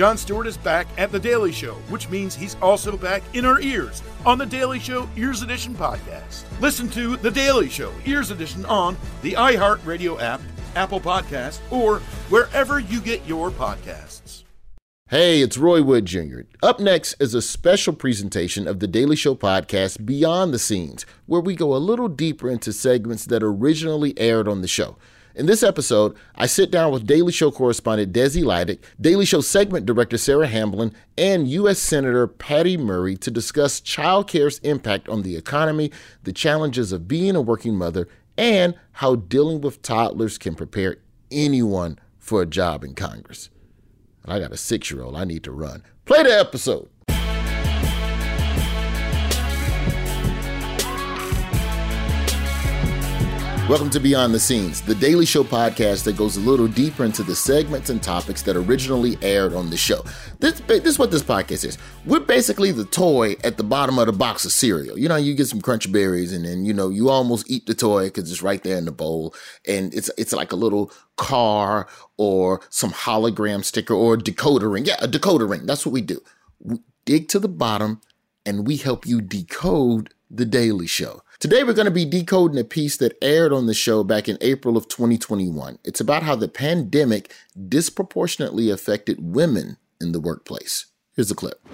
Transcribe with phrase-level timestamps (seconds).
[0.00, 3.60] Jon Stewart is back at The Daily Show, which means he's also back in our
[3.60, 6.44] ears on The Daily Show Ears Edition podcast.
[6.58, 10.40] Listen to The Daily Show Ears Edition on the iHeartRadio app,
[10.74, 11.98] Apple Podcast, or
[12.30, 14.44] wherever you get your podcasts.
[15.10, 16.44] Hey, it's Roy Wood Jr.
[16.62, 21.42] Up next is a special presentation of the Daily Show podcast, Beyond the Scenes, where
[21.42, 24.96] we go a little deeper into segments that originally aired on the show.
[25.34, 29.86] In this episode, I sit down with Daily Show correspondent Desi Lydic, Daily Show segment
[29.86, 31.78] director Sarah Hamblin, and U.S.
[31.78, 35.92] Senator Patty Murray to discuss childcare's impact on the economy,
[36.24, 40.96] the challenges of being a working mother, and how dealing with toddlers can prepare
[41.30, 43.50] anyone for a job in Congress.
[44.24, 45.84] I got a six year old I need to run.
[46.06, 46.88] Play the episode.
[53.70, 57.22] Welcome to Beyond the Scenes, the daily show podcast that goes a little deeper into
[57.22, 60.02] the segments and topics that originally aired on the show.
[60.40, 61.78] This, this is what this podcast is.
[62.04, 64.98] We're basically the toy at the bottom of the box of cereal.
[64.98, 67.74] You know, you get some crunch berries and then, you know, you almost eat the
[67.74, 69.36] toy because it's right there in the bowl.
[69.68, 74.84] And it's it's like a little car or some hologram sticker or a decoder ring.
[74.84, 75.66] Yeah, a decoder ring.
[75.66, 76.20] That's what we do.
[76.58, 78.00] We dig to the bottom
[78.44, 81.22] and we help you decode the daily show.
[81.40, 84.38] Today, we're going to be decoding a piece that aired on the show back in
[84.40, 85.78] April of 2021.
[85.84, 87.34] It's about how the pandemic
[87.68, 90.86] disproportionately affected women in the workplace.
[91.16, 91.66] Here's a clip.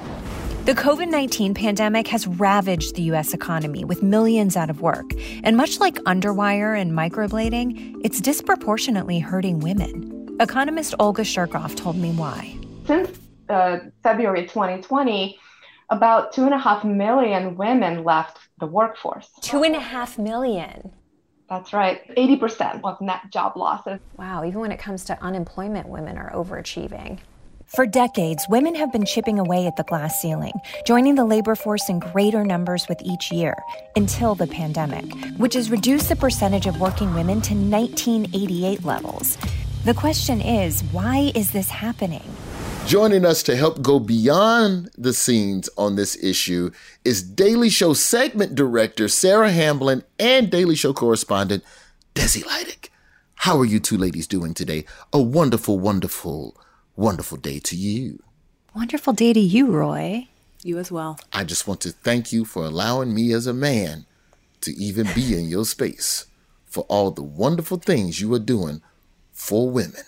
[0.65, 3.33] The COVID 19 pandemic has ravaged the U.S.
[3.33, 5.13] economy with millions out of work.
[5.45, 10.37] And much like underwire and microblading, it's disproportionately hurting women.
[10.41, 12.57] Economist Olga Shurchkov told me why.
[12.85, 13.19] Since
[13.49, 15.39] uh, February 2020,
[15.91, 19.31] about two and a half million women left the workforce.
[19.41, 20.93] Two and a half million.
[21.49, 22.03] That's right.
[22.17, 24.01] 80% of net job losses.
[24.19, 27.21] Wow, even when it comes to unemployment, women are overachieving.
[27.67, 30.53] For decades, women have been chipping away at the glass ceiling,
[30.87, 33.57] joining the labor force in greater numbers with each year,
[33.97, 35.05] until the pandemic,
[35.37, 39.37] which has reduced the percentage of working women to 1988 levels.
[39.85, 42.23] The question is why is this happening?
[42.87, 46.71] Joining us to help go beyond the scenes on this issue
[47.05, 51.65] is Daily Show segment director Sarah Hamblin and Daily Show correspondent
[52.15, 52.93] Desi Lydic.
[53.35, 54.85] How are you two ladies doing today?
[55.13, 56.57] A wonderful, wonderful,
[56.95, 58.23] wonderful day to you.
[58.73, 60.29] Wonderful day to you, Roy.
[60.63, 61.19] You as well.
[61.33, 64.07] I just want to thank you for allowing me as a man
[64.61, 66.27] to even be in your space
[66.65, 68.81] for all the wonderful things you are doing
[69.33, 70.03] for women.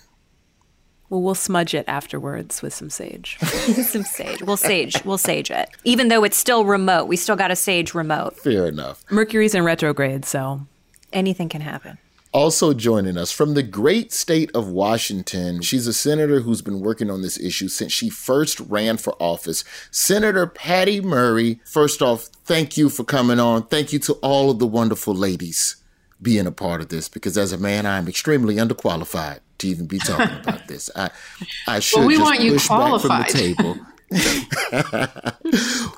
[1.10, 3.38] Well, we'll smudge it afterwards with some sage.
[3.42, 4.42] some sage.
[4.42, 5.02] We'll sage.
[5.04, 5.70] We'll sage it.
[5.84, 8.36] Even though it's still remote, we still got a sage remote.
[8.36, 9.04] Fair enough.
[9.10, 10.62] Mercury's in retrograde, so
[11.12, 11.98] anything can happen.
[12.30, 17.10] Also joining us from the great state of Washington, she's a senator who's been working
[17.10, 19.64] on this issue since she first ran for office.
[19.90, 21.58] Senator Patty Murray.
[21.64, 23.62] First off, thank you for coming on.
[23.62, 25.76] Thank you to all of the wonderful ladies
[26.20, 29.98] being a part of this because as a man, I'm extremely underqualified to even be
[29.98, 30.91] talking about this.
[30.94, 31.10] I,
[31.66, 33.08] I should well, we just want you push qualified.
[33.08, 33.76] back from the table.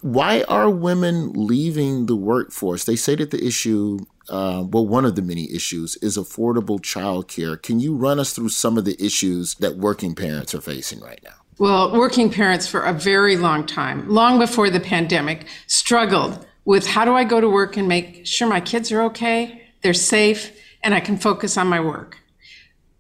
[0.02, 2.84] Why are women leaving the workforce?
[2.84, 7.60] They say that the issue, uh, well, one of the many issues is affordable childcare.
[7.60, 11.20] Can you run us through some of the issues that working parents are facing right
[11.22, 11.34] now?
[11.58, 17.04] Well, working parents for a very long time, long before the pandemic, struggled with how
[17.04, 20.94] do I go to work and make sure my kids are okay, they're safe, and
[20.94, 22.16] I can focus on my work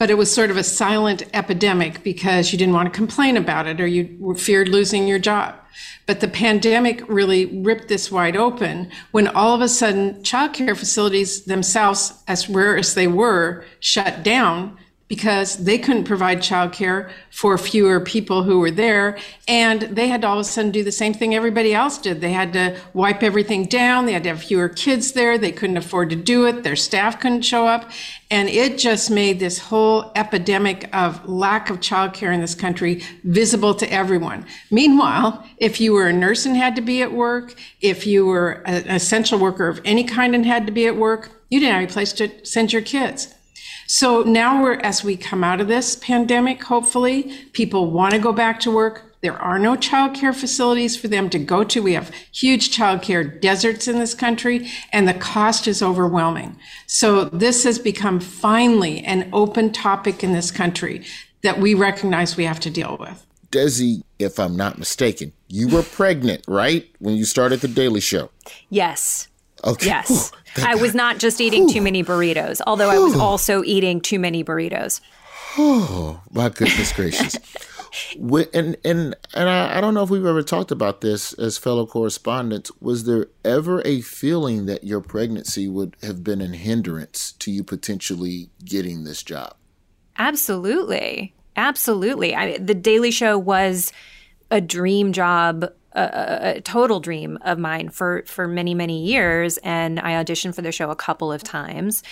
[0.00, 3.66] but it was sort of a silent epidemic because you didn't want to complain about
[3.66, 5.54] it or you feared losing your job.
[6.06, 11.44] But the pandemic really ripped this wide open when all of a sudden childcare facilities
[11.44, 14.78] themselves, as rare as they were, shut down
[15.10, 19.18] because they couldn't provide childcare for fewer people who were there.
[19.48, 22.20] And they had to all of a sudden do the same thing everybody else did.
[22.20, 24.06] They had to wipe everything down.
[24.06, 25.36] They had to have fewer kids there.
[25.36, 26.62] They couldn't afford to do it.
[26.62, 27.90] Their staff couldn't show up.
[28.30, 33.74] And it just made this whole epidemic of lack of childcare in this country visible
[33.74, 34.46] to everyone.
[34.70, 38.62] Meanwhile, if you were a nurse and had to be at work, if you were
[38.64, 41.90] an essential worker of any kind and had to be at work, you didn't have
[41.90, 43.34] a place to send your kids.
[43.92, 48.32] So now we're, as we come out of this pandemic, hopefully, people want to go
[48.32, 49.16] back to work.
[49.20, 51.82] There are no childcare facilities for them to go to.
[51.82, 56.56] We have huge childcare deserts in this country, and the cost is overwhelming.
[56.86, 61.04] So this has become finally an open topic in this country
[61.42, 63.26] that we recognize we have to deal with.
[63.50, 66.88] Desi, if I'm not mistaken, you were pregnant, right?
[67.00, 68.30] When you started the Daily Show.
[68.68, 69.26] Yes.
[69.64, 69.86] Okay.
[69.86, 70.32] Yes.
[70.56, 74.42] I was not just eating too many burritos, although I was also eating too many
[74.42, 75.00] burritos.
[75.58, 77.36] Oh, my goodness gracious.
[78.54, 81.86] and and and I, I don't know if we've ever talked about this as fellow
[81.86, 82.70] correspondents.
[82.80, 87.64] Was there ever a feeling that your pregnancy would have been a hindrance to you
[87.64, 89.54] potentially getting this job?
[90.18, 92.34] Absolutely, absolutely.
[92.34, 93.92] I, the Daily Show was
[94.50, 99.98] a dream job a, a, total dream of mine for for many many years and
[100.00, 102.02] i auditioned for the show a couple of times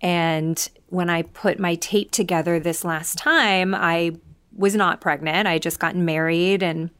[0.00, 4.12] and when i put my tape together this last time i
[4.56, 6.90] was not pregnant i had just gotten married and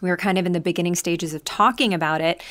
[0.00, 2.42] we were kind of in the beginning stages of talking about it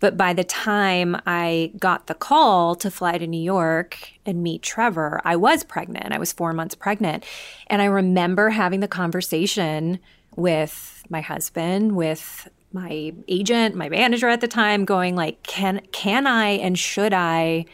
[0.00, 4.62] but by the time I got the call to fly to New York and meet
[4.62, 6.12] Trevor, I was pregnant.
[6.12, 7.24] I was four months pregnant.
[7.66, 10.00] And I remember having the conversation
[10.36, 16.26] with my husband, with my agent, my manager at the time going like can can
[16.26, 17.66] I and should I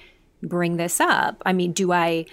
[0.43, 1.43] bring this up?
[1.45, 2.27] I mean, do I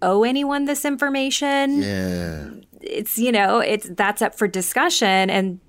[0.00, 1.82] owe anyone this information?
[1.82, 2.48] Yeah.
[2.80, 5.60] It's you know, it's that's up for discussion and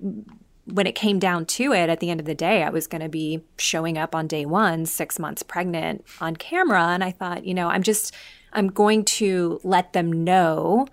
[0.66, 3.00] when it came down to it at the end of the day, I was going
[3.00, 7.44] to be showing up on day 1 6 months pregnant on camera and I thought,
[7.44, 8.14] you know, I'm just
[8.52, 10.86] I'm going to let them know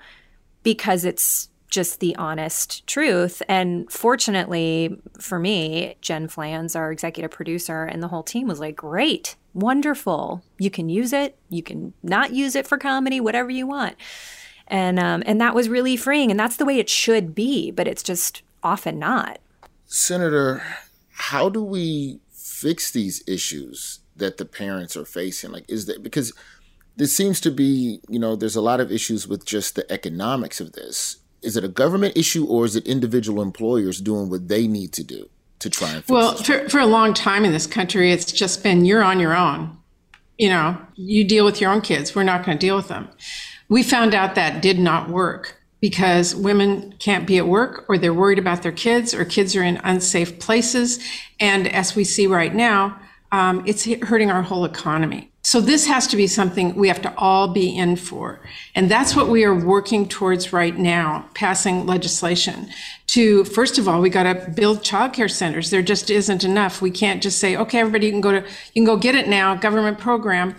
[0.64, 3.42] because it's just the honest truth.
[3.48, 8.76] And fortunately for me, Jen Flanz, our executive producer, and the whole team was like,
[8.76, 10.44] great, wonderful.
[10.58, 13.96] You can use it, you can not use it for comedy, whatever you want.
[14.68, 17.88] And um, and that was really freeing, and that's the way it should be, but
[17.88, 19.40] it's just often not.
[19.86, 20.62] Senator,
[21.12, 25.52] how do we fix these issues that the parents are facing?
[25.52, 26.34] Like, is that because
[26.98, 30.60] there seems to be, you know, there's a lot of issues with just the economics
[30.60, 34.68] of this is it a government issue or is it individual employers doing what they
[34.68, 35.30] need to do
[35.60, 38.64] to try and fix well for, for a long time in this country it's just
[38.64, 39.78] been you're on your own.
[40.38, 42.16] You know you deal with your own kids.
[42.16, 43.10] We're not going to deal with them.
[43.70, 48.14] We found out that did not work because women can't be at work or they're
[48.14, 51.00] worried about their kids or kids are in unsafe places.
[51.40, 53.00] And as we see right now
[53.32, 57.14] um, it's hurting our whole economy so this has to be something we have to
[57.16, 58.42] all be in for.
[58.76, 62.68] And that's what we are working towards right now, passing legislation
[63.16, 65.70] to, first of all, we got to build childcare centers.
[65.70, 66.82] There just isn't enough.
[66.82, 69.30] We can't just say, okay, everybody you can go to, you can go get it
[69.30, 70.54] now, government program.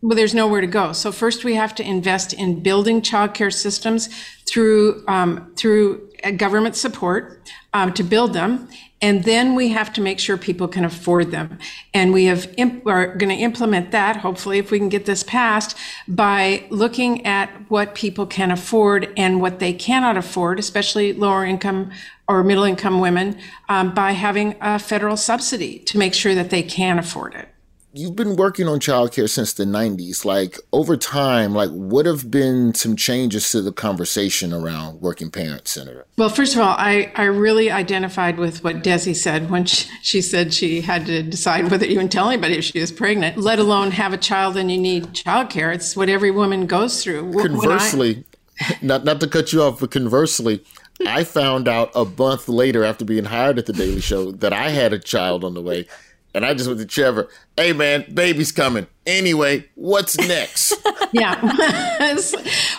[0.00, 0.92] Well, there's nowhere to go.
[0.92, 4.08] So first we have to invest in building childcare systems
[4.44, 8.68] through, um, through government support um, to build them.
[9.02, 11.58] And then we have to make sure people can afford them.
[11.92, 15.24] And we have imp- are going to implement that, hopefully, if we can get this
[15.24, 15.76] passed,
[16.06, 21.90] by looking at what people can afford and what they cannot afford, especially lower income
[22.28, 23.38] or middle income women,
[23.68, 27.51] um, by having a federal subsidy to make sure that they can afford it
[27.94, 32.74] you've been working on childcare since the 90s like over time like what have been
[32.74, 37.24] some changes to the conversation around working parents senator well first of all i, I
[37.24, 41.84] really identified with what desi said when she, she said she had to decide whether
[41.84, 44.78] to even tell anybody if she was pregnant let alone have a child and you
[44.78, 45.74] need childcare.
[45.74, 47.32] It's what every woman goes through.
[47.32, 48.24] Conversely
[48.60, 50.62] I, not, not to cut you off but conversely
[51.06, 54.68] i found out a month later after being hired at the daily show that i
[54.68, 55.86] had a child on the way
[56.34, 58.86] and I just went to Trevor, hey man, baby's coming.
[59.04, 60.74] Anyway, what's next?
[61.12, 61.40] yeah.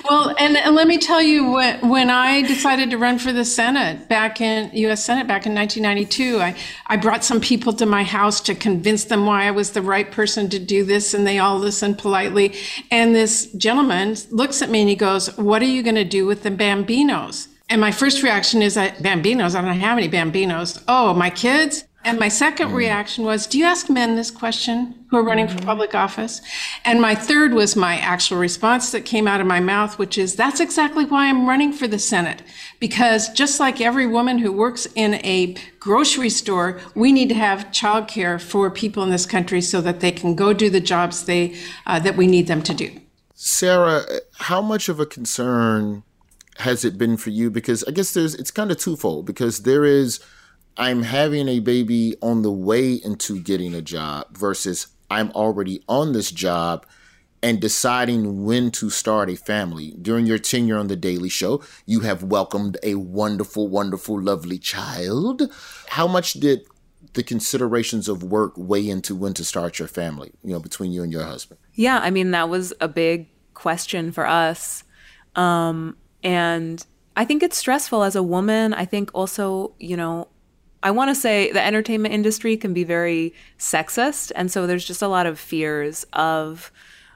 [0.10, 3.44] well, and, and, let me tell you, when, when I decided to run for the
[3.44, 5.04] Senate back in U.S.
[5.04, 6.56] Senate back in 1992, I,
[6.88, 10.10] I brought some people to my house to convince them why I was the right
[10.10, 12.56] person to do this, and they all listened politely.
[12.90, 16.26] And this gentleman looks at me and he goes, What are you going to do
[16.26, 17.50] with the Bambinos?
[17.70, 19.56] And my first reaction is, Bambinos?
[19.56, 20.82] I don't have any Bambinos.
[20.88, 21.86] Oh, my kids?
[22.06, 22.74] And my second mm.
[22.74, 25.58] reaction was, Do you ask men this question who are running mm-hmm.
[25.58, 26.42] for public office?
[26.84, 30.36] And my third was my actual response that came out of my mouth, which is,
[30.36, 32.44] That's exactly why I'm running for the Senate.
[32.80, 37.68] Because just like every woman who works in a grocery store, we need to have
[37.68, 41.56] childcare for people in this country so that they can go do the jobs they,
[41.86, 42.92] uh, that we need them to do.
[43.34, 44.04] Sarah,
[44.38, 46.04] how much of a concern
[46.60, 47.50] has it been for you?
[47.50, 50.20] Because I guess there's, it's kind of twofold because there is,
[50.78, 56.14] I'm having a baby on the way into getting a job versus I'm already on
[56.14, 56.86] this job
[57.44, 59.92] and deciding when to start a family.
[60.02, 65.52] During your tenure on The Daily Show, you have welcomed a wonderful, wonderful, lovely child.
[65.90, 66.66] How much did
[67.14, 71.04] the considerations of work weigh into when to start your family, you know, between you
[71.04, 71.60] and your husband?
[71.74, 74.86] Yeah, I mean, that was a big question for us.
[75.36, 76.84] Um, and
[77.16, 78.74] I think it's stressful as a woman.
[78.74, 80.30] I think also, you know,
[80.84, 84.32] I want to say the entertainment industry can be very sexist.
[84.36, 86.72] And so there's just a lot of fears of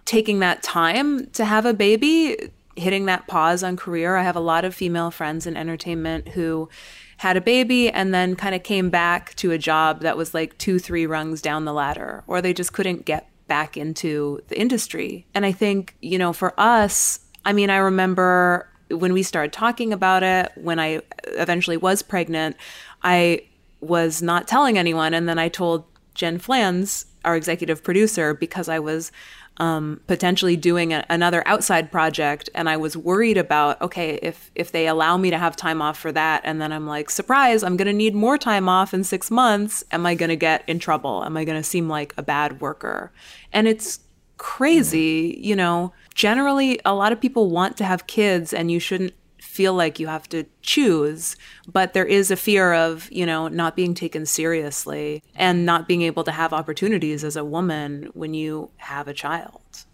[0.06, 2.38] taking that time to have a baby
[2.78, 4.16] hitting that pause on career.
[4.16, 6.70] I have a lot of female friends in entertainment who
[7.18, 10.58] had a baby and then kind of came back to a job that was like
[10.58, 15.26] two, three rungs down the ladder, or they just couldn't get back into the industry.
[15.34, 19.92] And I think, you know, for us, I mean, I remember when we started talking
[19.92, 22.56] about it, when I eventually was pregnant,
[23.04, 23.42] I
[23.80, 25.14] was not telling anyone.
[25.14, 29.12] And then I told Jen Flanz, our executive producer, because I was
[29.60, 32.50] um, potentially doing a, another outside project.
[32.54, 35.98] And i was worried about okay if if they allow me to have time off
[35.98, 36.42] for that.
[36.44, 39.84] And then i'm like surprise i'm going to need more time off in six months.
[39.92, 41.24] Am i going to get in trouble?
[41.24, 43.12] Am i going to seem like a bad worker?
[43.52, 44.00] And it's
[44.38, 45.94] crazy you know.
[46.14, 49.14] Generally a lot of people want to have kids and you shouldn't
[49.58, 51.36] feel like you have to choose,
[51.68, 56.04] but there is a fear of, you know, not being taken seriously and not being
[56.04, 59.86] able to have opportunities as a woman when you have a child.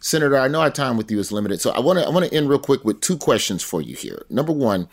[0.00, 2.24] Senator, I know our time with you is limited, so I want to I want
[2.24, 4.24] to end real quick with two questions for you here.
[4.30, 4.88] Number one,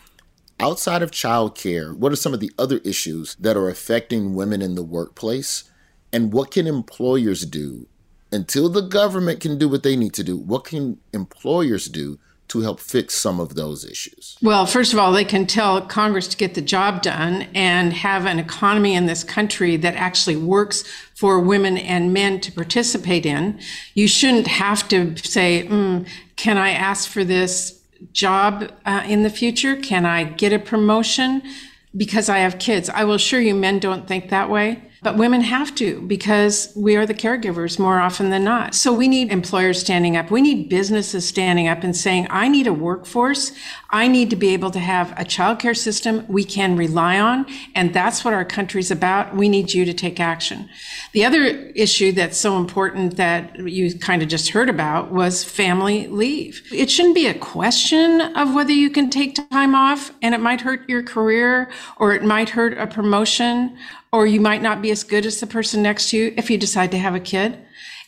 [0.60, 4.74] outside of childcare, what are some of the other issues that are affecting women in
[4.74, 5.64] the workplace,
[6.12, 7.86] and what can employers do
[8.30, 10.36] until the government can do what they need to do?
[10.36, 14.36] What can employers do to help fix some of those issues?
[14.42, 18.26] Well, first of all, they can tell Congress to get the job done and have
[18.26, 20.84] an economy in this country that actually works
[21.14, 23.58] for women and men to participate in.
[23.94, 27.80] You shouldn't have to say, mm, can I ask for this
[28.12, 29.76] job uh, in the future?
[29.76, 31.42] Can I get a promotion?
[31.96, 32.88] Because I have kids.
[32.90, 34.85] I will assure you, men don't think that way.
[35.02, 38.74] But women have to because we are the caregivers more often than not.
[38.74, 40.30] So we need employers standing up.
[40.30, 43.52] We need businesses standing up and saying, I need a workforce.
[43.90, 47.46] I need to be able to have a childcare system we can rely on.
[47.74, 49.36] And that's what our country's about.
[49.36, 50.68] We need you to take action.
[51.12, 56.06] The other issue that's so important that you kind of just heard about was family
[56.06, 56.62] leave.
[56.72, 60.62] It shouldn't be a question of whether you can take time off and it might
[60.62, 63.76] hurt your career or it might hurt a promotion
[64.16, 66.56] or you might not be as good as the person next to you if you
[66.56, 67.58] decide to have a kid.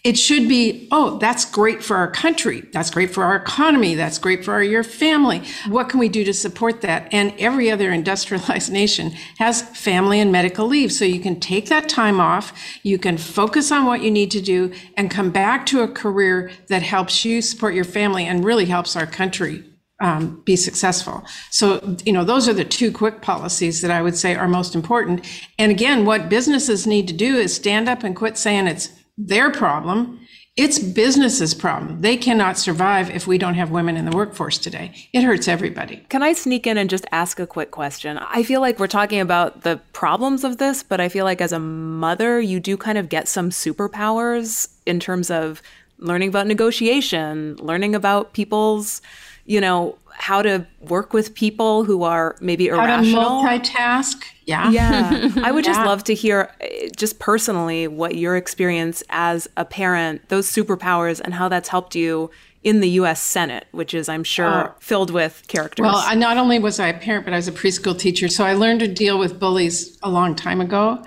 [0.04, 2.62] It should be, oh, that's great for our country.
[2.72, 3.94] That's great for our economy.
[3.94, 5.42] That's great for our, your family.
[5.66, 7.12] What can we do to support that?
[7.12, 10.92] And every other industrialized nation has family and medical leave.
[10.92, 12.54] So you can take that time off.
[12.82, 16.50] You can focus on what you need to do and come back to a career
[16.68, 19.62] that helps you support your family and really helps our country
[20.00, 21.24] um, be successful.
[21.50, 24.74] So, you know, those are the two quick policies that I would say are most
[24.74, 25.26] important.
[25.58, 29.50] And again, what businesses need to do is stand up and quit saying it's their
[29.50, 30.20] problem.
[30.56, 32.00] It's business's problem.
[32.00, 34.92] They cannot survive if we don't have women in the workforce today.
[35.12, 36.04] It hurts everybody.
[36.08, 38.18] Can I sneak in and just ask a quick question?
[38.18, 41.52] I feel like we're talking about the problems of this, but I feel like as
[41.52, 45.62] a mother, you do kind of get some superpowers in terms of
[45.98, 49.00] learning about negotiation, learning about people's
[49.48, 53.42] you know, how to work with people who are maybe irrational.
[53.42, 54.24] How to multitask.
[54.44, 54.70] Yeah.
[54.70, 55.30] Yeah.
[55.42, 55.86] I would just yeah.
[55.86, 61.32] love to hear, eh, just personally, what your experience as a parent, those superpowers, and
[61.32, 62.30] how that's helped you
[62.62, 63.22] in the U.S.
[63.22, 65.84] Senate, which is, I'm sure, uh, filled with characters.
[65.84, 68.44] Well, I, not only was I a parent, but I was a preschool teacher, so
[68.44, 71.02] I learned to deal with bullies a long time ago.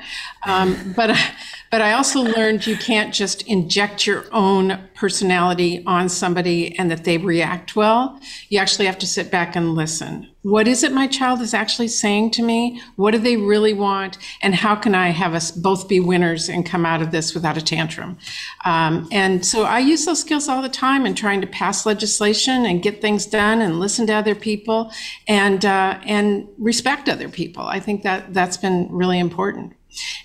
[0.48, 1.16] Um, but
[1.72, 7.06] but I also learned you can't just inject your own personality on somebody and that
[7.06, 8.20] they react well.
[8.50, 10.28] You actually have to sit back and listen.
[10.44, 12.82] What is it my child is actually saying to me?
[12.98, 14.18] What do they really want?
[14.42, 17.58] And how can I have us both be winners and come out of this without
[17.58, 18.18] a tantrum?
[18.66, 22.66] Um, and so I use those skills all the time in trying to pass legislation
[22.66, 24.92] and get things done and listen to other people
[25.28, 27.66] and uh, and respect other people.
[27.66, 29.74] I think that that's been really important.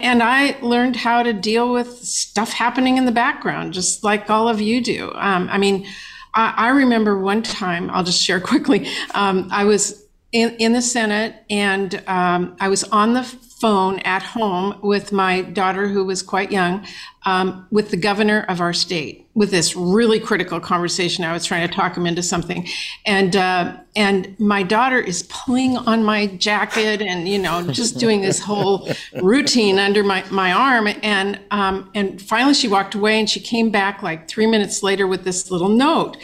[0.01, 4.49] And I learned how to deal with stuff happening in the background, just like all
[4.49, 5.13] of you do.
[5.15, 5.87] Um, I mean,
[6.35, 8.89] I, I, remember one time, I'll just share quickly.
[9.15, 13.25] Um, I was in, in, the Senate and um, I was on the
[13.57, 16.87] phone at home with my daughter, who was quite young,
[17.25, 21.25] um, with the governor of our state, with this really critical conversation.
[21.25, 22.69] I was trying to talk him into something,
[23.07, 28.21] and uh, and my daughter is pulling on my jacket and you know just doing
[28.21, 28.91] this whole
[29.23, 33.71] routine under my, my arm, and um, and finally she walked away, and she came
[33.71, 36.19] back like three minutes later with this little note.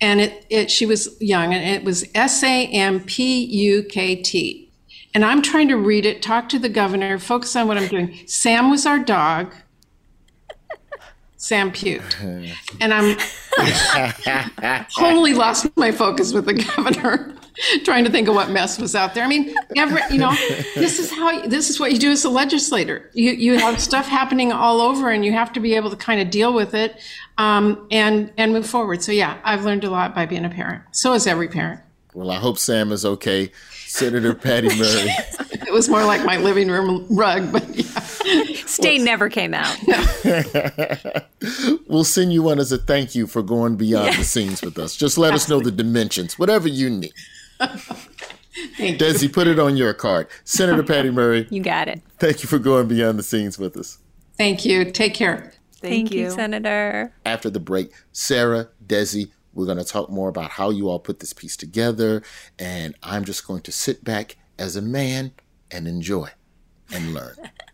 [0.00, 4.16] And it, it she was young, and it was S A M P U K
[4.16, 4.64] T
[5.14, 8.26] and I'm trying to read it, talk to the governor, focus on what I'm doing.
[8.26, 9.54] Sam was our dog.
[11.36, 12.52] Sam puked.
[12.80, 13.16] And I'm
[14.98, 17.34] totally lost my focus with the governor.
[17.84, 19.24] trying to think of what mess was out there.
[19.24, 20.34] I mean, every, you know,
[20.74, 23.10] this is how this is what you do as a legislator.
[23.14, 26.20] You you have stuff happening all over, and you have to be able to kind
[26.20, 27.00] of deal with it
[27.38, 29.02] um, and and move forward.
[29.02, 30.82] So yeah, I've learned a lot by being a parent.
[30.92, 31.80] So has every parent.
[32.12, 33.50] Well, I hope Sam is okay.
[33.94, 35.08] Senator Patty Murray.
[35.52, 38.00] it was more like my living room rug, but yeah.
[38.66, 39.76] Stain never came out.
[41.86, 44.16] we'll send you one as a thank you for going beyond yeah.
[44.16, 44.96] the scenes with us.
[44.96, 47.12] Just let us know the dimensions, whatever you need.
[47.60, 50.26] Desi, put it on your card.
[50.42, 51.46] Senator Patty Murray.
[51.50, 52.02] You got it.
[52.18, 53.98] Thank you for going beyond the scenes with us.
[54.36, 54.90] Thank you.
[54.90, 55.52] Take care.
[55.74, 56.24] Thank, Thank you.
[56.24, 57.14] you, Senator.
[57.24, 61.20] After the break, Sarah, Desi, we're going to talk more about how you all put
[61.20, 62.22] this piece together.
[62.58, 65.32] And I'm just going to sit back as a man
[65.70, 66.30] and enjoy
[66.92, 67.36] and learn.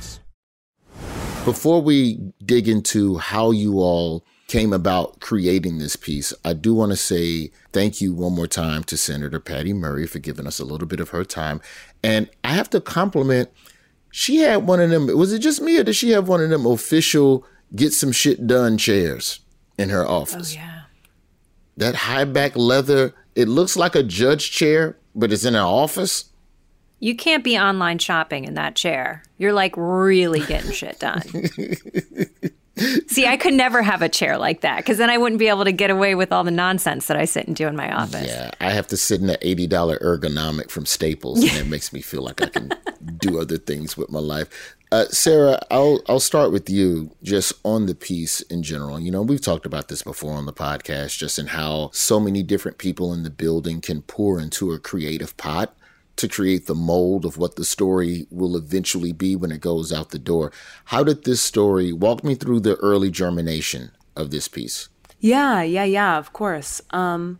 [1.45, 6.91] Before we dig into how you all came about creating this piece, I do want
[6.91, 10.65] to say thank you one more time to Senator Patty Murray for giving us a
[10.65, 11.59] little bit of her time.
[12.03, 13.49] And I have to compliment,
[14.11, 16.51] she had one of them, was it just me or did she have one of
[16.51, 17.43] them official
[17.75, 19.39] get some shit done chairs
[19.79, 20.55] in her office?
[20.55, 20.81] Oh, yeah.
[21.75, 26.25] That high back leather, it looks like a judge chair, but it's in an office.
[27.01, 29.23] You can't be online shopping in that chair.
[29.39, 31.23] You're like really getting shit done.
[33.07, 35.65] See, I could never have a chair like that because then I wouldn't be able
[35.65, 38.27] to get away with all the nonsense that I sit and do in my office.
[38.27, 41.91] Yeah, I have to sit in an eighty dollar ergonomic from Staples, and it makes
[41.91, 42.71] me feel like I can
[43.17, 44.75] do other things with my life.
[44.91, 48.99] Uh, Sarah, I'll I'll start with you just on the piece in general.
[48.99, 52.43] You know, we've talked about this before on the podcast, just in how so many
[52.43, 55.75] different people in the building can pour into a creative pot
[56.21, 60.09] to create the mold of what the story will eventually be when it goes out
[60.09, 60.51] the door.
[60.85, 64.87] How did this story walk me through the early germination of this piece?
[65.19, 66.81] Yeah, yeah, yeah, of course.
[66.91, 67.39] Um,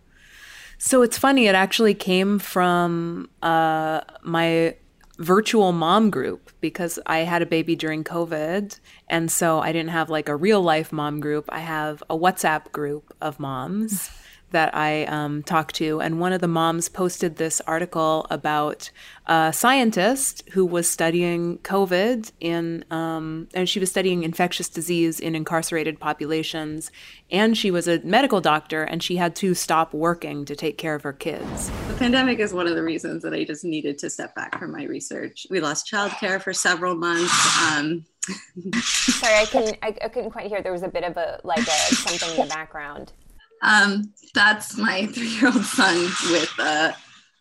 [0.77, 4.75] so it's funny, it actually came from uh, my
[5.19, 8.79] virtual mom group because I had a baby during COVID.
[9.07, 11.45] And so I didn't have like a real life mom group.
[11.49, 14.09] I have a WhatsApp group of moms
[14.51, 18.91] that I um, talked to, and one of the moms posted this article about
[19.27, 25.35] a scientist who was studying COVID in, um, and she was studying infectious disease in
[25.35, 26.91] incarcerated populations,
[27.29, 30.95] and she was a medical doctor, and she had to stop working to take care
[30.95, 31.69] of her kids.
[31.87, 34.71] The pandemic is one of the reasons that I just needed to step back from
[34.71, 35.47] my research.
[35.49, 37.31] We lost childcare for several months.
[37.71, 38.05] Um,
[38.81, 39.77] Sorry, I couldn't.
[39.81, 40.61] I, I, couldn't quite hear.
[40.61, 43.13] There was a bit of a like a something in the background.
[43.61, 45.95] Um, that's my three-year-old son
[46.31, 46.95] with a,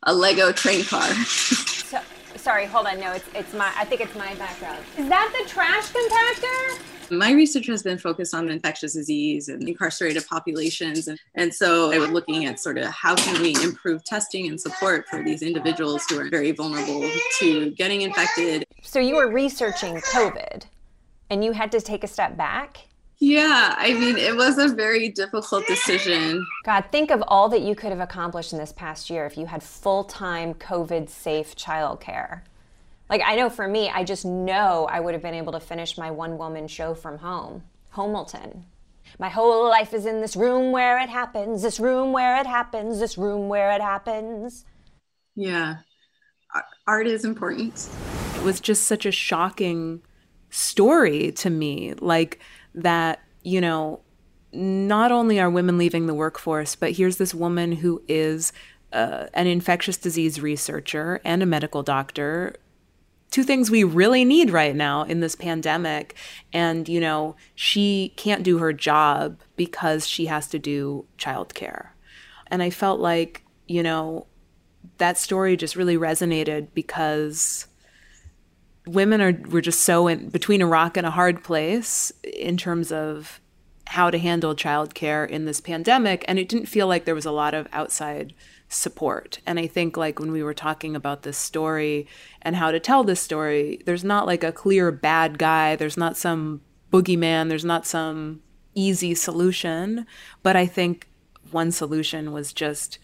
[0.05, 1.09] a Lego train car.
[1.25, 2.01] so,
[2.37, 3.01] sorry, hold on.
[3.01, 3.71] No, it's it's my.
[3.77, 4.85] I think it's my background.
[4.99, 6.81] Is that the trash compactor?
[7.13, 11.09] My research has been focused on infectious disease and incarcerated populations.
[11.09, 14.61] And, and so I was looking at sort of how can we improve testing and
[14.61, 18.65] support for these individuals who are very vulnerable to getting infected.
[18.83, 20.67] So you were researching COVID
[21.31, 22.87] and you had to take a step back?
[23.23, 26.47] Yeah, I mean, it was a very difficult decision.
[26.65, 29.45] God, think of all that you could have accomplished in this past year if you
[29.45, 32.41] had full time COVID safe childcare.
[33.11, 35.99] Like, I know for me, I just know I would have been able to finish
[35.99, 38.63] my one woman show from home, Homilton.
[39.19, 43.01] My whole life is in this room where it happens, this room where it happens,
[43.01, 44.65] this room where it happens.
[45.35, 45.79] Yeah,
[46.87, 47.89] art is important.
[48.37, 50.01] It was just such a shocking
[50.51, 51.95] story to me.
[51.95, 52.41] Like,
[52.75, 54.01] that, you know,
[54.53, 58.53] not only are women leaving the workforce, but here's this woman who is
[58.93, 62.57] uh, an infectious disease researcher and a medical doctor.
[63.31, 66.17] Two things we really need right now in this pandemic.
[66.53, 71.91] And, you know, she can't do her job because she has to do childcare.
[72.49, 74.27] And I felt like, you know,
[74.99, 77.67] that story just really resonated because
[78.87, 82.91] women are were just so in between a rock and a hard place in terms
[82.91, 83.41] of
[83.87, 87.33] how to handle childcare in this pandemic and it didn't feel like there was a
[87.33, 88.33] lot of outside
[88.69, 89.41] support.
[89.47, 92.07] And i think like when we were talking about this story
[92.41, 96.17] and how to tell this story there's not like a clear bad guy there's not
[96.17, 96.63] some
[96.93, 98.43] boogeyman there's not some
[98.75, 100.07] easy solution
[100.45, 101.09] but i think
[101.51, 102.99] one solution was just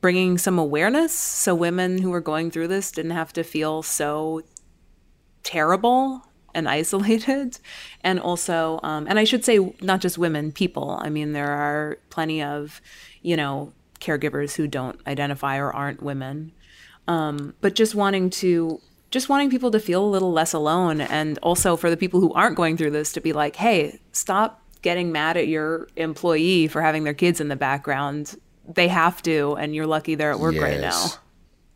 [0.00, 4.42] bringing some awareness so women who were going through this didn't have to feel so
[5.42, 7.58] terrible and isolated.
[8.02, 10.98] And also um, and i should say not just women people.
[11.02, 12.80] I mean there are plenty of
[13.22, 16.52] you know caregivers who don't identify or aren't women.
[17.06, 21.38] Um, but just wanting to just wanting people to feel a little less alone and
[21.38, 25.12] also for the people who aren't going through this to be like hey stop getting
[25.12, 28.40] mad at your employee for having their kids in the background.
[28.66, 30.62] They have to and you're lucky they're at work yes.
[30.62, 31.06] right now.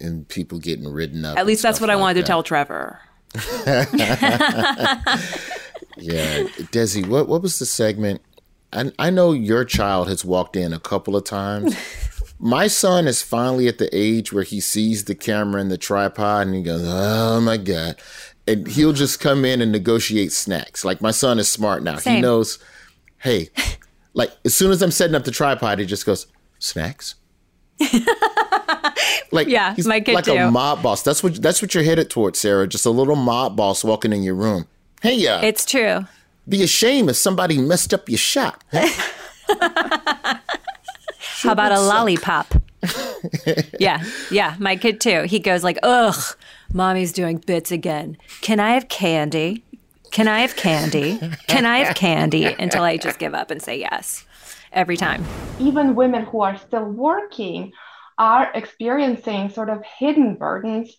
[0.00, 2.22] And people getting ridden up at least that's what like i wanted that.
[2.22, 3.00] to tell trevor
[5.96, 8.22] yeah desi what, what was the segment
[8.72, 11.76] I, I know your child has walked in a couple of times
[12.38, 16.46] my son is finally at the age where he sees the camera and the tripod
[16.46, 17.96] and he goes, Oh my God.
[18.46, 20.84] And he'll just come in and negotiate snacks.
[20.84, 21.96] Like my son is smart now.
[21.96, 22.16] Same.
[22.16, 22.58] He knows,
[23.18, 23.48] hey,
[24.12, 26.26] like as soon as I'm setting up the tripod, he just goes,
[26.58, 27.14] Snacks?
[29.32, 30.32] like yeah, he's my kid like too.
[30.32, 31.02] a mob boss.
[31.02, 32.66] That's what that's what you're headed towards, Sarah.
[32.66, 34.66] Just a little mob boss walking in your room.
[35.02, 36.06] Hey, yeah, uh, it's true.
[36.48, 38.62] Be ashamed if somebody messed up your shot.
[38.72, 38.88] Huh?
[41.42, 42.54] How about a lollipop?
[43.78, 45.22] yeah, yeah, my kid too.
[45.22, 46.36] He goes like, "Ugh,
[46.72, 48.16] mommy's doing bits again.
[48.40, 49.64] Can I have candy?
[50.10, 51.18] Can I have candy?
[51.48, 54.24] Can I have candy?" Until I just give up and say yes
[54.72, 55.24] every time.
[55.58, 57.72] Even women who are still working
[58.18, 60.96] are experiencing sort of hidden burdens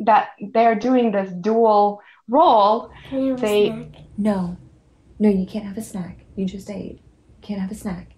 [0.00, 2.90] that they're doing this dual role.
[3.10, 4.56] they no,
[5.18, 6.24] no, you can't have a snack.
[6.36, 7.00] You just ate.
[7.00, 8.14] You can't have a snack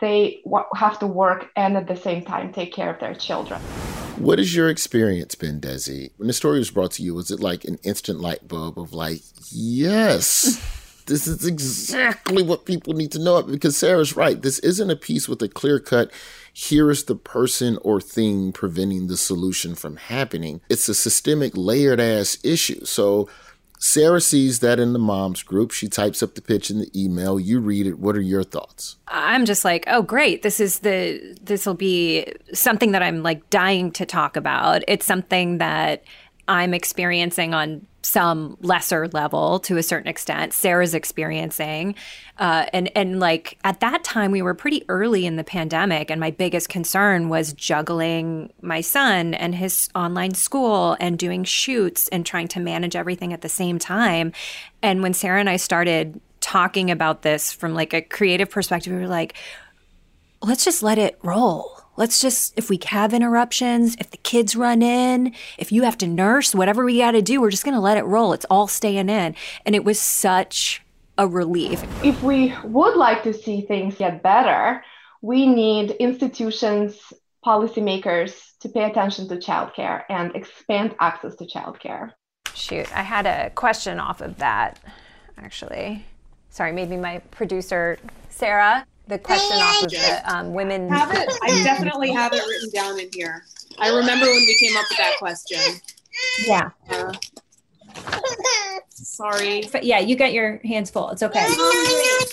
[0.00, 0.42] they
[0.74, 3.60] have to work and at the same time take care of their children.
[4.18, 6.10] What has your experience been, Desi?
[6.16, 8.92] When the story was brought to you, was it like an instant light bulb of
[8.92, 10.60] like, yes,
[11.10, 13.42] this is exactly what people need to know?
[13.42, 14.40] Because Sarah's right.
[14.40, 16.12] This isn't a piece with a clear cut,
[16.52, 20.60] here is the person or thing preventing the solution from happening.
[20.68, 22.84] It's a systemic, layered ass issue.
[22.84, 23.28] So
[23.80, 25.72] Sarah sees that in the moms group.
[25.72, 27.40] She types up the pitch in the email.
[27.40, 27.98] You read it.
[27.98, 28.96] What are your thoughts?
[29.08, 30.42] I'm just like, oh, great.
[30.42, 34.84] This is the, this will be something that I'm like dying to talk about.
[34.86, 36.04] It's something that
[36.46, 40.52] I'm experiencing on some lesser level to a certain extent.
[40.52, 41.94] Sarah's experiencing,
[42.38, 46.20] uh, and and like at that time we were pretty early in the pandemic, and
[46.20, 52.24] my biggest concern was juggling my son and his online school and doing shoots and
[52.24, 54.32] trying to manage everything at the same time.
[54.82, 58.98] And when Sarah and I started talking about this from like a creative perspective, we
[58.98, 59.34] were like,
[60.42, 64.80] let's just let it roll let's just, if we have interruptions, if the kids run
[64.80, 67.80] in, if you have to nurse, whatever we got to do, we're just going to
[67.80, 68.32] let it roll.
[68.32, 69.36] It's all staying in.
[69.66, 70.80] And it was such
[71.18, 71.84] a relief.
[72.02, 74.82] If we would like to see things get better,
[75.20, 76.96] we need institutions,
[77.44, 82.12] policymakers to pay attention to childcare and expand access to childcare.
[82.54, 84.80] Shoot, I had a question off of that,
[85.36, 86.06] actually.
[86.48, 87.98] Sorry, maybe my producer,
[88.30, 90.88] Sarah the question off of the um, women.
[90.88, 91.28] Have it?
[91.42, 93.44] I definitely have it written down in here.
[93.78, 95.58] I remember when we came up with that question.
[96.46, 96.70] Yeah.
[96.88, 97.12] Uh,
[98.88, 99.64] sorry.
[99.70, 101.10] But yeah, you got your hands full.
[101.10, 101.46] It's okay.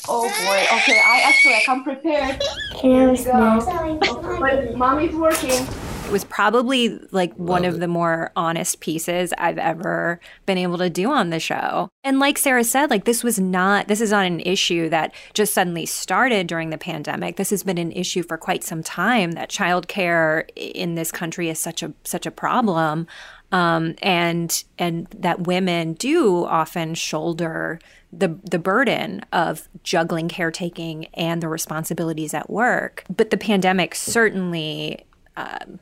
[0.08, 0.78] Oh boy.
[0.78, 2.42] Okay, I actually I come prepared.
[2.76, 4.40] Here we go.
[4.40, 5.66] But mommy's working.
[6.08, 10.90] It was probably like one of the more honest pieces I've ever been able to
[10.90, 11.90] do on the show.
[12.06, 15.54] And like Sarah said, like this was not this is not an issue that just
[15.54, 17.36] suddenly started during the pandemic.
[17.36, 21.60] This has been an issue for quite some time that childcare in this country is
[21.60, 23.06] such a such a problem.
[23.52, 27.80] Um, and and that women do often shoulder
[28.14, 33.04] the the burden of juggling caretaking and the responsibilities at work.
[33.14, 35.04] But the pandemic certainly
[35.36, 35.80] um,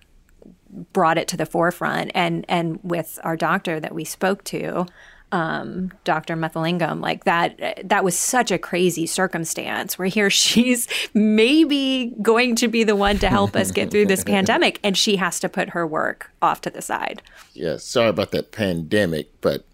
[0.94, 4.86] brought it to the forefront and and with our doctor that we spoke to
[5.32, 6.38] um, Dr.
[6.38, 12.68] Methilingam, like that, that was such a crazy circumstance where here she's maybe going to
[12.68, 15.70] be the one to help us get through this pandemic, and she has to put
[15.70, 17.22] her work off to the side.
[17.54, 19.66] Yeah, sorry about that pandemic, but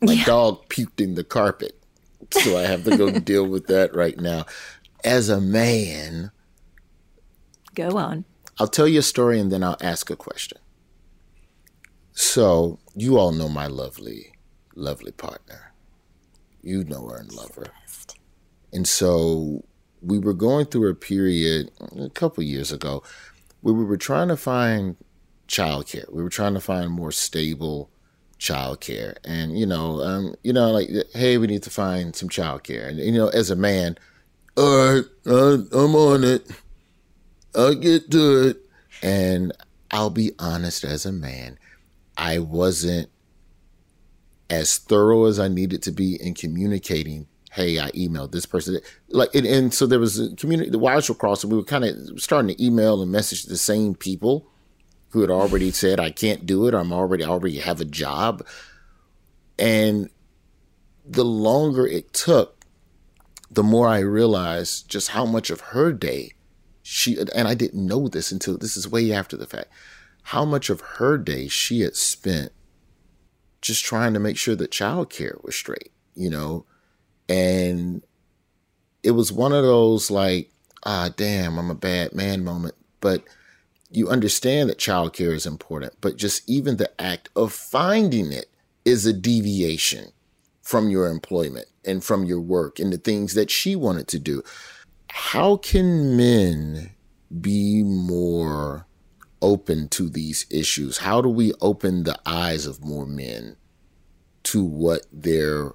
[0.00, 0.24] my yeah.
[0.24, 1.78] dog puked in the carpet,
[2.30, 4.46] so I have to go deal with that right now.
[5.04, 6.30] As a man,
[7.74, 8.24] go on.
[8.62, 10.58] I'll tell you a story and then I'll ask a question.
[12.12, 14.34] So, you all know my lovely,
[14.76, 15.74] lovely partner.
[16.62, 17.66] You know her and love her.
[18.72, 19.64] And so,
[20.00, 23.02] we were going through a period a couple years ago
[23.62, 24.94] where we were trying to find
[25.48, 26.08] childcare.
[26.12, 27.90] We were trying to find more stable
[28.38, 29.16] childcare.
[29.24, 32.86] And, you know, um, you know, like, hey, we need to find some childcare.
[32.86, 33.98] And, you know, as a man,
[34.56, 36.48] all right, uh, I'm on it
[37.54, 38.66] I'll get to it.
[39.02, 39.52] And
[39.90, 41.58] I'll be honest as a man,
[42.16, 43.10] I wasn't
[44.48, 47.26] as thorough as I needed to be in communicating.
[47.52, 48.78] Hey, I emailed this person.
[49.08, 51.50] Like, and, and so there was a community, the wires were crossing.
[51.50, 54.46] We were kind of starting to email and message the same people
[55.10, 56.74] who had already said, I can't do it.
[56.74, 58.46] I'm already, I already have a job.
[59.58, 60.08] And
[61.04, 62.64] the longer it took,
[63.50, 66.32] the more I realized just how much of her day
[66.92, 69.68] she, and I didn't know this until this is way after the fact,
[70.24, 72.52] how much of her day she had spent
[73.62, 76.66] just trying to make sure that childcare was straight, you know?
[77.30, 78.02] And
[79.02, 80.52] it was one of those like,
[80.84, 82.74] ah, damn, I'm a bad man moment.
[83.00, 83.24] But
[83.90, 88.50] you understand that childcare is important, but just even the act of finding it
[88.84, 90.12] is a deviation
[90.60, 94.42] from your employment and from your work and the things that she wanted to do.
[95.14, 96.92] How can men
[97.38, 98.86] be more
[99.42, 100.98] open to these issues?
[100.98, 103.56] How do we open the eyes of more men
[104.44, 105.72] to what their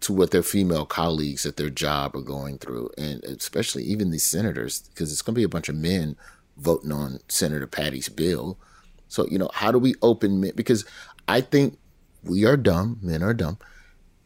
[0.00, 4.24] to what their female colleagues at their job are going through, and especially even these
[4.24, 6.16] senators, because it's going to be a bunch of men
[6.56, 8.58] voting on Senator Patty's bill.
[9.06, 10.54] So you know, how do we open men?
[10.56, 10.84] Because
[11.28, 11.78] I think
[12.24, 13.58] we are dumb, men are dumb,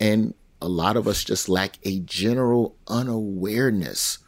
[0.00, 4.20] and a lot of us just lack a general unawareness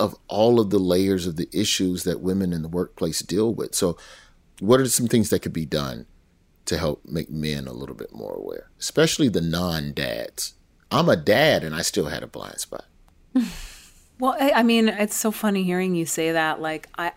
[0.00, 3.74] of all of the layers of the issues that women in the workplace deal with.
[3.74, 3.96] So,
[4.58, 6.06] what are some things that could be done
[6.64, 10.54] to help make men a little bit more aware, especially the non dads?
[10.90, 12.86] I'm a dad and I still had a blind spot.
[14.20, 16.60] Well, I mean, it's so funny hearing you say that.
[16.60, 17.12] Like, I,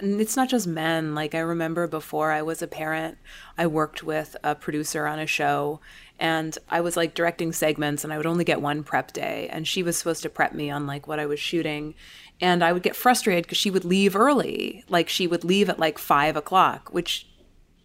[0.00, 1.14] it's not just men.
[1.14, 3.16] Like, I remember before I was a parent,
[3.56, 5.80] I worked with a producer on a show
[6.18, 9.48] and I was like directing segments and I would only get one prep day.
[9.52, 11.94] And she was supposed to prep me on like what I was shooting
[12.40, 14.84] and I would get frustrated because she would leave early.
[14.88, 17.26] Like she would leave at like five o'clock, which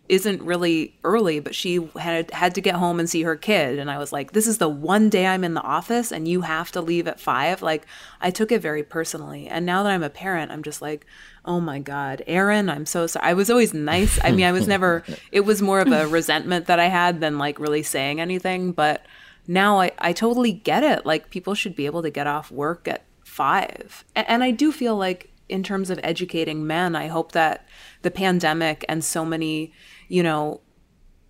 [0.09, 3.79] isn't really early, but she had had to get home and see her kid.
[3.79, 6.41] And I was like, this is the one day I'm in the office and you
[6.41, 7.61] have to leave at five.
[7.61, 7.87] Like
[8.19, 9.47] I took it very personally.
[9.47, 11.05] And now that I'm a parent, I'm just like,
[11.45, 13.25] oh my God, Aaron, I'm so sorry.
[13.25, 14.19] I was always nice.
[14.23, 17.37] I mean, I was never, it was more of a resentment that I had than
[17.37, 18.73] like really saying anything.
[18.73, 19.05] But
[19.47, 21.05] now I, I totally get it.
[21.05, 24.05] Like people should be able to get off work at five.
[24.15, 27.67] And I do feel like, in terms of educating men, I hope that
[28.03, 29.73] the pandemic and so many,
[30.07, 30.61] you know,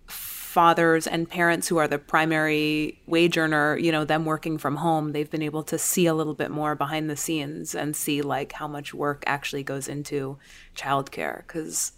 [0.06, 5.12] fathers and parents who are the primary wage earner, you know, them working from home,
[5.12, 8.52] they've been able to see a little bit more behind the scenes and see like
[8.52, 10.38] how much work actually goes into
[10.76, 11.92] childcare because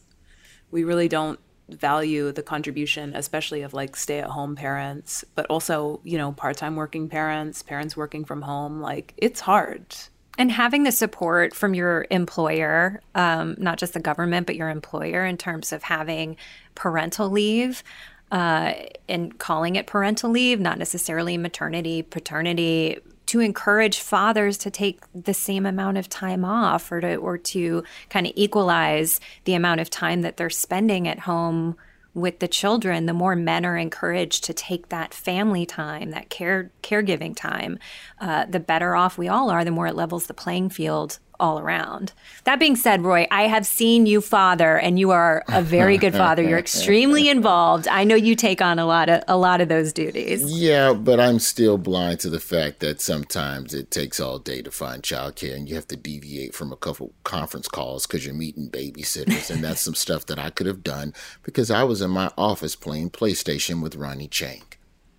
[0.71, 6.01] we really don't value the contribution especially of like stay at home parents but also
[6.05, 9.97] you know part-time working parents parents working from home like it's hard.
[10.39, 15.25] And having the support from your employer um, not just the government but your employer
[15.25, 16.37] in terms of having
[16.75, 17.83] parental leave
[18.31, 18.73] uh,
[19.09, 25.35] and calling it parental leave not necessarily maternity paternity to encourage fathers to take the
[25.35, 29.91] same amount of time off or to or to kind of equalize the amount of
[29.91, 31.77] time that they're spending at home
[32.17, 36.71] with the children, the more men are encouraged to take that family time, that care
[36.83, 37.79] caregiving time,
[38.21, 39.67] uh, the better off we all are.
[39.67, 42.13] The more it levels the playing field all around.
[42.45, 46.15] That being said, Roy, I have seen you father and you are a very good
[46.23, 46.43] father.
[46.43, 47.89] You're extremely involved.
[47.89, 50.51] I know you take on a lot of a lot of those duties.
[50.51, 54.71] Yeah, but I'm still blind to the fact that sometimes it takes all day to
[54.71, 58.71] find childcare and you have to deviate from a couple conference calls cuz you're meeting
[58.71, 62.31] babysitters and that's some stuff that I could have done because I was in my
[62.37, 64.63] office playing PlayStation with Ronny Chieng.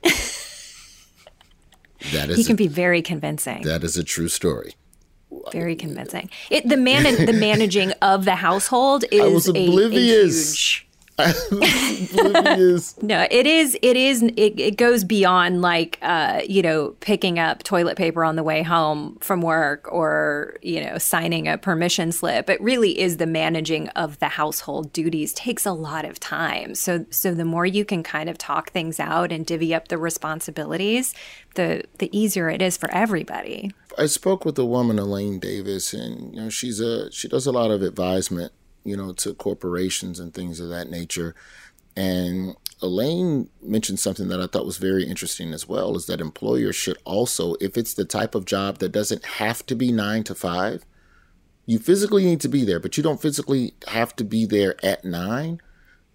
[2.12, 3.64] That is he can a, be very convincing.
[3.64, 4.76] That is a true story.
[5.52, 6.30] Very convincing.
[6.50, 10.87] It, the man the managing of the household is a, a, huge
[13.02, 13.76] no, it is.
[13.82, 14.22] It is.
[14.22, 18.62] It, it goes beyond like uh, you know picking up toilet paper on the way
[18.62, 22.52] home from work or you know signing a permission slip.
[22.52, 26.76] It really is the managing of the household duties takes a lot of time.
[26.76, 29.98] So so the more you can kind of talk things out and divvy up the
[29.98, 31.16] responsibilities,
[31.56, 33.72] the the easier it is for everybody.
[33.98, 37.52] I spoke with a woman, Elaine Davis, and you know she's a she does a
[37.52, 38.52] lot of advisement
[38.88, 41.36] you know, to corporations and things of that nature.
[41.96, 46.76] And Elaine mentioned something that I thought was very interesting as well is that employers
[46.76, 50.36] should also, if it's the type of job that doesn't have to be nine to
[50.36, 50.86] five,
[51.66, 55.04] you physically need to be there, but you don't physically have to be there at
[55.04, 55.60] nine,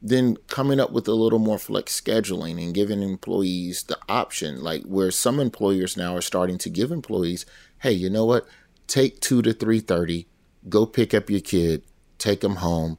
[0.01, 4.83] then coming up with a little more flex scheduling and giving employees the option, like
[4.85, 7.45] where some employers now are starting to give employees,
[7.81, 8.47] hey, you know what?
[8.87, 10.27] Take two to three thirty,
[10.69, 11.83] go pick up your kid,
[12.23, 12.99] take them home,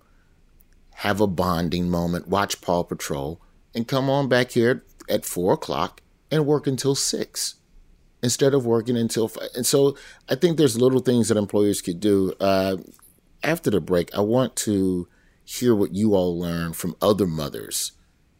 [0.95, 3.41] have a bonding moment, watch Paw Patrol,
[3.73, 7.55] and come on back here at four o'clock and work until six
[8.21, 9.49] instead of working until five.
[9.55, 9.97] And so
[10.29, 12.33] I think there's little things that employers could do.
[12.39, 12.77] Uh,
[13.43, 15.07] after the break, I want to
[15.43, 17.91] hear what you all learn from other mothers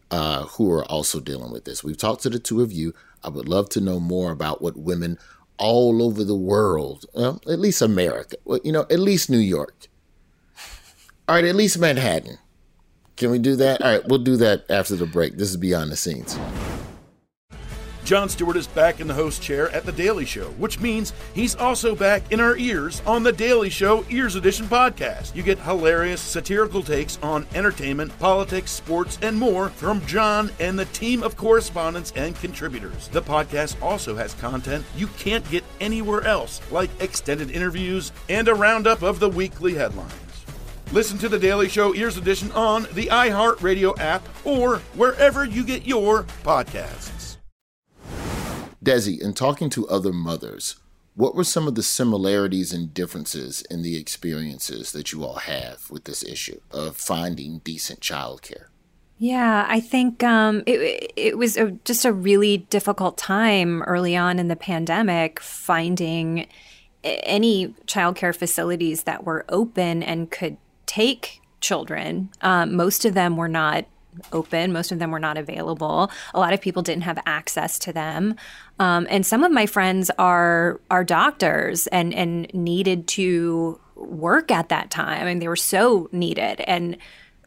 [0.10, 1.84] uh, who are also dealing with this.
[1.84, 2.94] We've talked to the two of you.
[3.24, 5.18] I would love to know more about what women
[5.58, 9.88] all over the world, well, at least America, well, you know, at least New York.
[11.28, 12.38] All right, at least Manhattan.
[13.16, 13.82] Can we do that?
[13.82, 15.38] All right, we'll do that after the break.
[15.38, 16.38] This is Beyond the Scenes.
[18.04, 21.56] Jon Stewart is back in the host chair at The Daily Show, which means he's
[21.56, 25.34] also back in our ears on The Daily Show Ears Edition podcast.
[25.34, 30.84] You get hilarious, satirical takes on entertainment, politics, sports, and more from Jon and the
[30.86, 33.08] team of correspondents and contributors.
[33.08, 38.54] The podcast also has content you can't get anywhere else, like extended interviews and a
[38.54, 40.14] roundup of the weekly headlines.
[40.94, 45.88] Listen to The Daily Show Ears Edition on the iHeartRadio app or wherever you get
[45.88, 47.38] your podcasts.
[48.86, 50.76] Desi, in talking to other mothers,
[51.16, 55.90] what were some of the similarities and differences in the experiences that you all have
[55.90, 58.66] with this issue of finding decent childcare?
[59.18, 64.38] Yeah, I think um, it it was a, just a really difficult time early on
[64.38, 66.46] in the pandemic finding
[67.04, 70.58] any childcare facilities that were open and could
[70.96, 72.30] take children.
[72.42, 73.86] Um, most of them were not
[74.32, 74.72] open.
[74.72, 76.12] Most of them were not available.
[76.36, 78.36] A lot of people didn't have access to them.
[78.78, 84.70] Um, and some of my friends are are doctors and and needed to work at
[84.70, 85.22] that time.
[85.22, 86.62] I mean, they were so needed.
[86.62, 86.98] And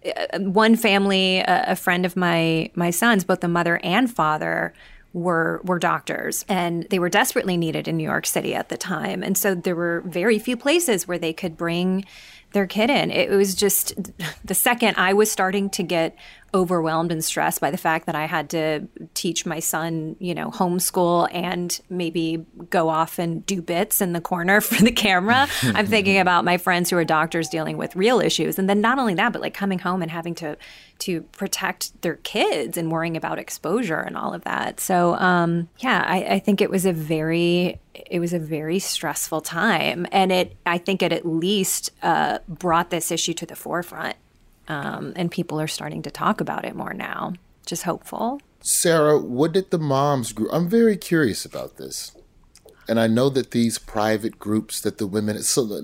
[0.04, 4.74] uh, one family, a, a friend of my my son's, both the mother and father
[5.12, 9.22] were were doctors and they were desperately needed in New York City at the time.
[9.22, 12.04] And so there were very few places where they could bring
[12.52, 13.10] their kid in.
[13.10, 13.94] It was just
[14.44, 16.16] the second I was starting to get
[16.54, 20.50] overwhelmed and stressed by the fact that I had to teach my son, you know,
[20.50, 25.48] homeschool and maybe go off and do bits in the corner for the camera.
[25.62, 28.58] I'm thinking about my friends who are doctors dealing with real issues.
[28.58, 30.56] And then not only that, but like coming home and having to
[30.98, 34.80] to protect their kids and worrying about exposure and all of that.
[34.80, 39.40] So um, yeah, I, I think it was a very it was a very stressful
[39.40, 44.16] time, and it I think it at least uh, brought this issue to the forefront,
[44.68, 47.34] um, and people are starting to talk about it more now.
[47.64, 48.40] Just hopeful.
[48.60, 50.50] Sarah, what did the moms group?
[50.52, 52.12] I'm very curious about this
[52.88, 55.82] and I know that these private groups that the women so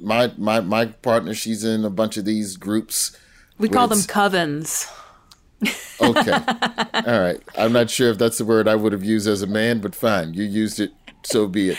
[0.00, 3.16] my my my partner she's in a bunch of these groups
[3.58, 4.90] we call them covens.
[6.00, 6.32] okay.
[7.10, 7.40] All right.
[7.56, 9.94] I'm not sure if that's the word I would have used as a man, but
[9.94, 10.34] fine.
[10.34, 10.92] You used it,
[11.24, 11.78] so be it.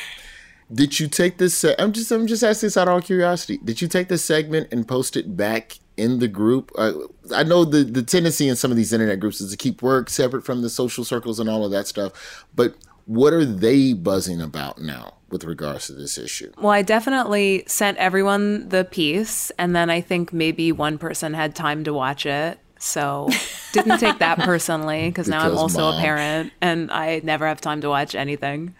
[0.71, 3.59] Did you take this se- I'm just I'm just asking this out of all curiosity.
[3.63, 6.71] Did you take this segment and post it back in the group?
[6.77, 6.93] Uh,
[7.35, 10.09] I know the the tendency in some of these internet groups is to keep work
[10.09, 12.45] separate from the social circles and all of that stuff.
[12.55, 15.13] But what are they buzzing about now?
[15.31, 16.51] with regards to this issue?
[16.57, 21.55] Well, I definitely sent everyone the piece, and then I think maybe one person had
[21.55, 22.59] time to watch it.
[22.79, 23.29] So
[23.73, 25.99] didn't take that personally because now I'm also mom.
[25.99, 28.73] a parent and I never have time to watch anything.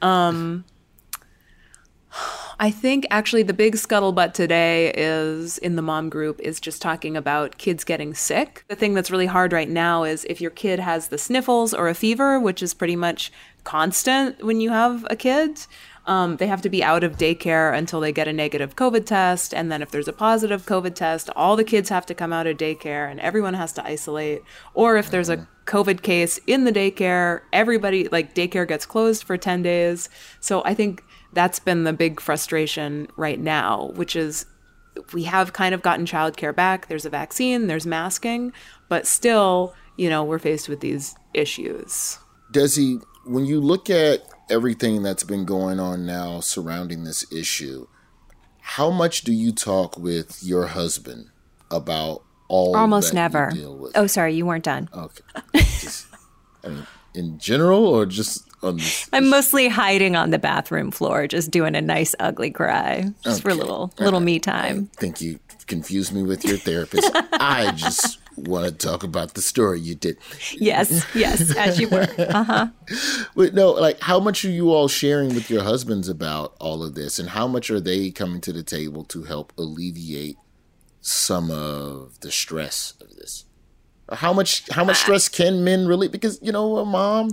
[0.00, 0.64] Um,
[2.58, 7.16] I think actually the big scuttlebutt today is in the mom group is just talking
[7.16, 8.64] about kids getting sick.
[8.68, 11.88] The thing that's really hard right now is if your kid has the sniffles or
[11.88, 13.32] a fever, which is pretty much
[13.64, 15.66] constant when you have a kid.
[16.06, 19.54] Um, they have to be out of daycare until they get a negative COVID test.
[19.54, 22.46] And then if there's a positive COVID test, all the kids have to come out
[22.46, 24.42] of daycare and everyone has to isolate.
[24.74, 29.38] Or if there's a COVID case in the daycare, everybody, like daycare gets closed for
[29.38, 30.10] 10 days.
[30.40, 31.02] So I think
[31.34, 34.46] that's been the big frustration right now, which is
[35.12, 36.88] we have kind of gotten childcare back.
[36.88, 38.52] There's a vaccine, there's masking,
[38.88, 42.18] but still, you know, we're faced with these issues.
[42.52, 47.86] Desi, when you look at everything that's been going on now surrounding this issue,
[48.60, 51.30] how much do you talk with your husband
[51.70, 52.76] about all?
[52.76, 53.52] Almost never.
[53.94, 54.88] Oh, sorry, you weren't done.
[54.94, 55.22] Okay.
[55.54, 56.06] Just,
[56.62, 59.08] I mean, in general, or just on this?
[59.12, 63.42] I'm mostly hiding on the bathroom floor, just doing a nice ugly cry, just okay.
[63.42, 64.90] for a little little me time.
[64.96, 67.10] I think you confused me with your therapist.
[67.32, 70.18] I just want to talk about the story you did.
[70.52, 72.08] Yes, yes, as you were.
[72.34, 72.66] Uh huh.
[73.36, 76.94] But no, like, how much are you all sharing with your husbands about all of
[76.94, 80.36] this, and how much are they coming to the table to help alleviate
[81.00, 83.44] some of the stress of this?
[84.10, 84.68] How much?
[84.70, 86.08] How much stress can men really?
[86.08, 87.30] Because you know, a mom,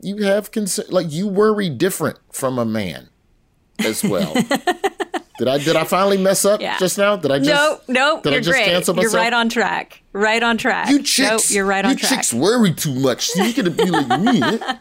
[0.00, 0.86] you have concern.
[0.90, 3.08] Like you worry different from a man,
[3.78, 4.34] as well.
[5.38, 6.78] Did I did I finally mess up Yeah.
[6.78, 7.14] just now?
[7.16, 8.64] Did I just no, no, did you're I just great.
[8.64, 10.02] cancel You're right on track.
[10.14, 10.88] Right on track.
[10.88, 12.00] You chicks, you're right on track.
[12.00, 12.18] you track.
[12.22, 13.26] chicks worry too much.
[13.28, 14.40] So you gotta be like me.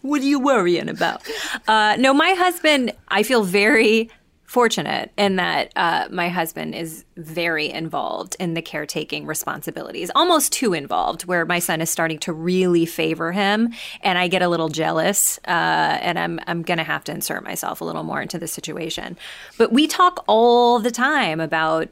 [0.00, 1.22] What are you worrying about?
[1.68, 4.08] Uh, no, my husband, I feel very
[4.52, 10.74] fortunate in that uh, my husband is very involved in the caretaking responsibilities, almost too
[10.74, 13.72] involved, where my son is starting to really favor him,
[14.02, 17.80] and I get a little jealous, uh, and I'm I'm gonna have to insert myself
[17.80, 19.16] a little more into the situation.
[19.56, 21.88] But we talk all the time about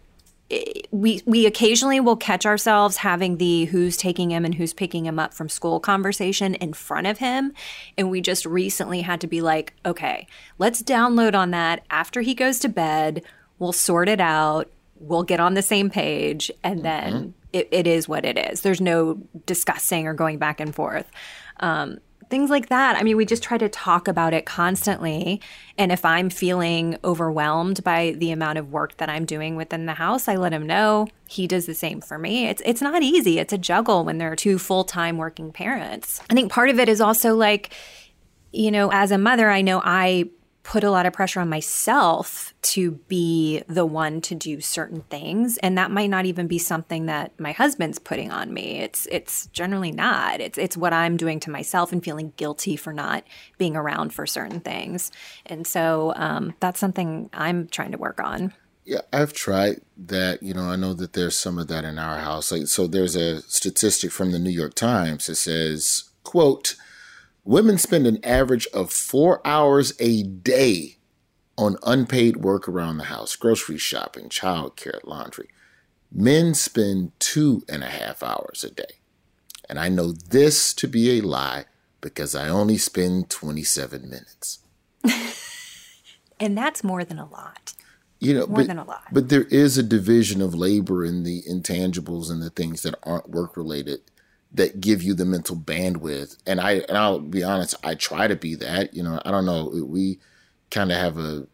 [0.91, 5.19] we we occasionally will catch ourselves having the who's taking him and who's picking him
[5.19, 7.53] up from school conversation in front of him.
[7.97, 10.27] And we just recently had to be like okay
[10.59, 11.85] let's download on that.
[11.91, 13.23] After he goes to bed
[13.61, 14.69] we'll sort it out.
[14.99, 16.51] We'll get on the same page.
[16.65, 18.63] And then it, it is what it is.
[18.63, 21.09] There's no discussing or going back and forth.
[21.61, 21.99] Um,
[22.31, 22.97] things like that.
[22.97, 25.41] I mean, we just try to talk about it constantly.
[25.77, 29.95] And if I'm feeling overwhelmed by the amount of work that I'm doing within the
[29.95, 31.09] house, I let him know.
[31.29, 32.47] He does the same for me.
[32.47, 33.39] It's it's not easy.
[33.39, 36.21] It's a juggle when there are two full-time working parents.
[36.31, 37.75] I think part of it is also like
[38.53, 40.29] you know, as a mother, I know I
[40.71, 45.59] put a lot of pressure on myself to be the one to do certain things.
[45.65, 48.79] And that might not even be something that my husband's putting on me.
[48.79, 50.41] It's it's generally not.
[50.41, 53.25] It's it's what i'm doing to myself and feeling guilty for not
[53.59, 55.11] being around for certain things.
[55.45, 58.53] And so um, that's something i'm trying to work on.
[58.85, 60.41] Yeah, I've tried that.
[60.41, 62.53] You know, I know that there's some of that in our house.
[62.53, 66.77] Like, so there's a statistic from the New York Times that says, "quote
[67.45, 70.97] Women spend an average of four hours a day
[71.57, 75.49] on unpaid work around the house, grocery shopping, childcare, laundry.
[76.13, 79.01] Men spend two and a half hours a day,
[79.69, 81.67] and I know this to be a lie
[82.01, 84.59] because I only spend 27 minutes."
[86.41, 87.75] and that's more than a lot
[88.21, 89.05] you know, More but, than a lot.
[89.11, 93.31] But there is a division of labor in the intangibles and the things that aren't
[93.31, 94.03] work related
[94.53, 96.37] that give you the mental bandwidth.
[96.47, 98.95] And I and I'll be honest, I try to be that.
[98.95, 99.71] You know, I don't know.
[99.87, 100.19] We
[100.71, 101.47] kind of have a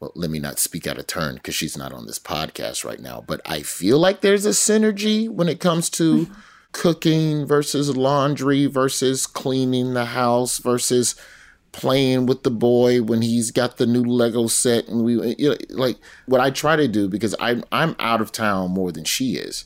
[0.00, 3.00] well, let me not speak out of turn because she's not on this podcast right
[3.00, 3.22] now.
[3.26, 6.34] But I feel like there's a synergy when it comes to mm-hmm.
[6.72, 11.14] cooking versus laundry versus cleaning the house versus
[11.72, 15.56] playing with the boy when he's got the new Lego set and we you know,
[15.70, 19.34] like what I try to do because I'm I'm out of town more than she
[19.34, 19.64] is.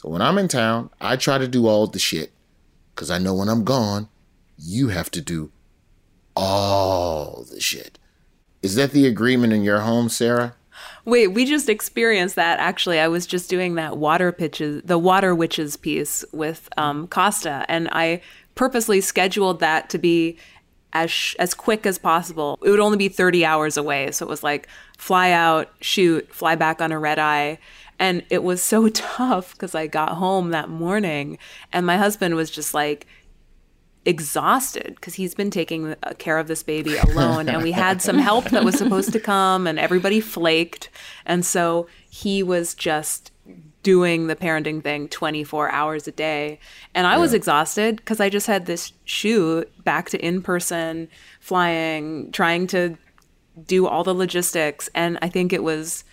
[0.00, 2.32] So when I'm in town, I try to do all the shit
[2.94, 4.08] cuz I know when I'm gone,
[4.56, 5.52] you have to do
[6.34, 7.98] all the shit.
[8.62, 10.54] Is that the agreement in your home, Sarah?
[11.04, 12.58] Wait, we just experienced that.
[12.60, 17.66] Actually, I was just doing that water pitches, the water witches piece with um, Kosta,
[17.68, 18.22] and I
[18.54, 20.38] purposely scheduled that to be
[20.94, 22.58] as sh- as quick as possible.
[22.64, 26.54] It would only be 30 hours away, so it was like fly out, shoot, fly
[26.54, 27.58] back on a red eye.
[28.00, 31.38] And it was so tough because I got home that morning
[31.72, 33.06] and my husband was just like
[34.06, 37.48] exhausted because he's been taking care of this baby alone.
[37.48, 40.88] and we had some help that was supposed to come and everybody flaked.
[41.26, 43.30] And so he was just
[43.82, 46.58] doing the parenting thing 24 hours a day.
[46.94, 51.08] And I was exhausted because I just had this shoot back to in person,
[51.40, 52.96] flying, trying to
[53.66, 54.88] do all the logistics.
[54.94, 56.04] And I think it was,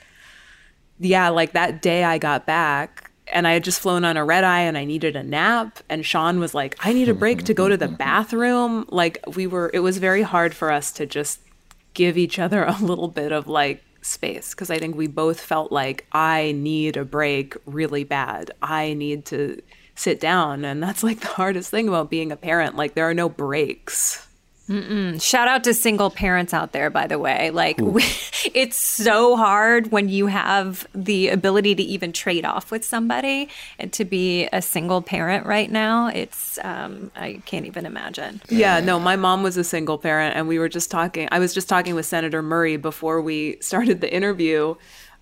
[1.00, 4.44] yeah, like that day I got back and I had just flown on a red
[4.44, 5.80] eye and I needed a nap.
[5.90, 8.86] And Sean was like, I need a break to go to the bathroom.
[8.90, 11.40] Like, we were, it was very hard for us to just
[11.94, 15.72] give each other a little bit of like space because I think we both felt
[15.72, 18.52] like I need a break really bad.
[18.62, 19.62] I need to
[19.96, 20.64] sit down.
[20.64, 22.76] And that's like the hardest thing about being a parent.
[22.76, 24.27] Like, there are no breaks.
[25.20, 27.52] Shout out to single parents out there, by the way.
[27.52, 28.04] Like, we,
[28.54, 33.50] it's so hard when you have the ability to even trade off with somebody
[33.80, 36.08] and to be a single parent right now.
[36.08, 38.42] It's, um, I can't even imagine.
[38.50, 41.30] Yeah, no, my mom was a single parent, and we were just talking.
[41.32, 44.76] I was just talking with Senator Murray before we started the interview.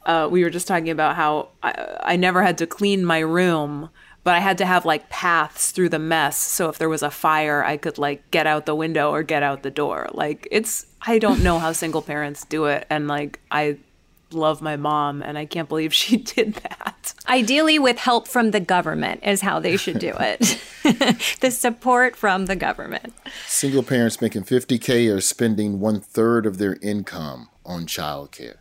[0.06, 3.90] Uh, we were just talking about how I, I never had to clean my room,
[4.26, 6.38] but I had to have like paths through the mess.
[6.38, 9.44] So if there was a fire, I could like get out the window or get
[9.44, 10.10] out the door.
[10.14, 12.88] Like it's, I don't know how single parents do it.
[12.90, 13.78] And like, I
[14.32, 17.14] love my mom, and I can't believe she did that.
[17.30, 20.60] Ideally, with help from the government, is how they should do it.
[21.40, 23.14] the support from the government.
[23.46, 28.58] Single parents making 50K are spending one third of their income on childcare.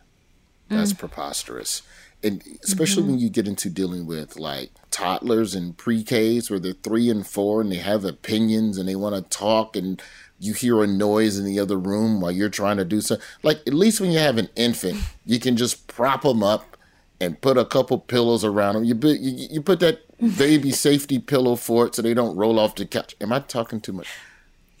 [0.69, 0.99] That's mm.
[0.99, 1.81] preposterous.
[2.25, 3.11] And especially mm-hmm.
[3.11, 7.61] when you get into dealing with like toddlers and pre-Ks where they're three and four
[7.61, 10.01] and they have opinions and they want to talk and
[10.39, 13.25] you hear a noise in the other room while you're trying to do something.
[13.43, 16.75] Like at least when you have an infant, you can just prop them up
[17.21, 18.83] and put a couple pillows around them.
[18.83, 20.01] You put, you, you put that
[20.37, 23.15] baby safety pillow for it so they don't roll off the couch.
[23.21, 24.07] Am I talking too much?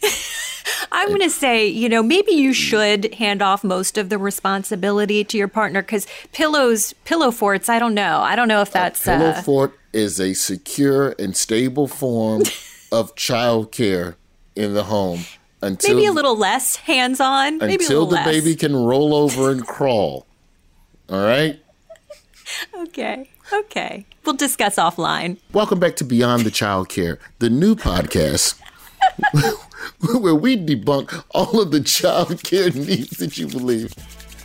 [1.05, 5.23] I'm going to say, you know, maybe you should hand off most of the responsibility
[5.23, 7.69] to your partner because pillows, pillow forts.
[7.69, 8.21] I don't know.
[8.21, 12.41] I don't know if that's a pillow uh, fort is a secure and stable form
[12.91, 14.15] of childcare
[14.55, 15.19] in the home
[15.61, 17.61] until maybe a little less hands on.
[17.61, 18.25] Until the less.
[18.25, 20.25] baby can roll over and crawl.
[21.07, 21.59] All right.
[22.73, 23.29] okay.
[23.53, 24.07] Okay.
[24.25, 25.37] We'll discuss offline.
[25.53, 28.59] Welcome back to Beyond the Child Care, the new podcast
[30.19, 33.93] where we debunk all of the child care needs that you believe.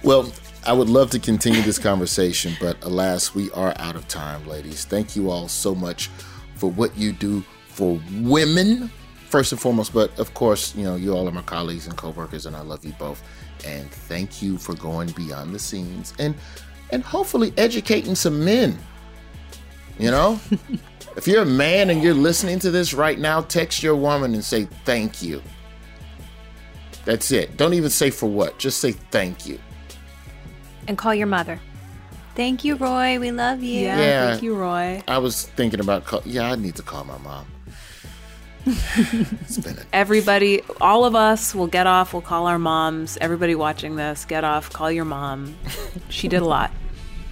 [0.03, 0.33] Well,
[0.67, 4.85] I would love to continue this conversation, but alas, we are out of time, ladies.
[4.85, 6.09] Thank you all so much
[6.55, 8.91] for what you do for women,
[9.29, 9.95] first and foremost.
[9.95, 12.85] But of course, you know, you all are my colleagues and coworkers, and I love
[12.85, 13.23] you both.
[13.65, 16.35] And thank you for going beyond the scenes and
[16.91, 18.79] and hopefully educating some men.
[19.99, 20.41] You know,
[21.21, 24.43] if you're a man and you're listening to this right now, text your woman and
[24.43, 25.43] say thank you.
[27.05, 27.59] That's it.
[27.59, 28.59] Don't even say for what.
[28.59, 29.59] Just say thank you.
[30.89, 31.61] And call your mother.
[32.35, 33.21] Thank you, Roy.
[33.21, 33.83] We love you.
[33.83, 35.03] Yeah, yeah thank you, Roy.
[35.07, 37.45] I was thinking about call- yeah, I need to call my mom.
[38.65, 42.15] it's been a- Everybody, all of us will get off.
[42.15, 43.19] We'll call our moms.
[43.21, 44.73] Everybody watching this, get off.
[44.73, 45.55] Call your mom.
[46.09, 46.71] she did a lot.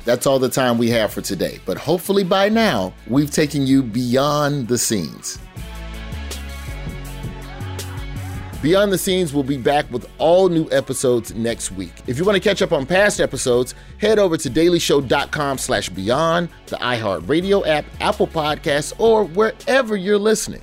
[0.09, 1.61] That's all the time we have for today.
[1.67, 5.39] But hopefully by now, we've taken you beyond the scenes.
[8.63, 11.93] Beyond the Scenes will be back with all new episodes next week.
[12.07, 16.49] If you want to catch up on past episodes, head over to dailyshow.com slash beyond,
[16.69, 20.63] the iHeartRadio app, Apple Podcasts, or wherever you're listening.